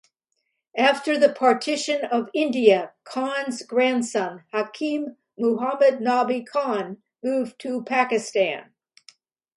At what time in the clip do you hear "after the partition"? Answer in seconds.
0.79-2.03